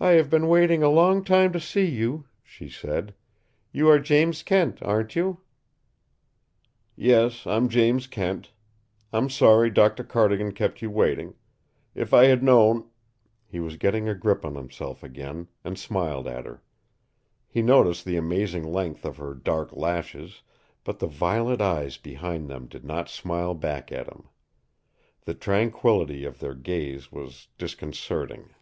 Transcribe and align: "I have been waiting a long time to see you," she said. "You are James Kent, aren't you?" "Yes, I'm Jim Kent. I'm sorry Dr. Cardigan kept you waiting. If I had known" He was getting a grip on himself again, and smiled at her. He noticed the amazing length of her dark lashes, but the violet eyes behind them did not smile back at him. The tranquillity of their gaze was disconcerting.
"I 0.00 0.12
have 0.12 0.30
been 0.30 0.48
waiting 0.48 0.82
a 0.82 0.88
long 0.88 1.22
time 1.22 1.52
to 1.52 1.60
see 1.60 1.84
you," 1.84 2.24
she 2.42 2.70
said. 2.70 3.14
"You 3.70 3.86
are 3.90 3.98
James 3.98 4.42
Kent, 4.42 4.78
aren't 4.82 5.14
you?" 5.14 5.40
"Yes, 6.94 7.46
I'm 7.46 7.68
Jim 7.68 8.00
Kent. 8.00 8.52
I'm 9.12 9.28
sorry 9.28 9.68
Dr. 9.68 10.04
Cardigan 10.04 10.52
kept 10.52 10.80
you 10.80 10.90
waiting. 10.90 11.34
If 11.94 12.14
I 12.14 12.24
had 12.28 12.42
known" 12.42 12.88
He 13.52 13.60
was 13.60 13.76
getting 13.76 14.08
a 14.08 14.14
grip 14.14 14.42
on 14.42 14.54
himself 14.54 15.02
again, 15.02 15.48
and 15.62 15.78
smiled 15.78 16.26
at 16.26 16.46
her. 16.46 16.62
He 17.46 17.60
noticed 17.60 18.06
the 18.06 18.16
amazing 18.16 18.64
length 18.64 19.04
of 19.04 19.18
her 19.18 19.34
dark 19.34 19.68
lashes, 19.76 20.40
but 20.82 20.98
the 20.98 21.06
violet 21.08 21.60
eyes 21.60 21.98
behind 21.98 22.48
them 22.48 22.68
did 22.68 22.86
not 22.86 23.10
smile 23.10 23.52
back 23.52 23.92
at 23.92 24.08
him. 24.08 24.30
The 25.26 25.34
tranquillity 25.34 26.24
of 26.24 26.38
their 26.40 26.54
gaze 26.54 27.12
was 27.12 27.48
disconcerting. 27.58 28.54